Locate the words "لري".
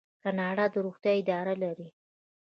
1.63-1.87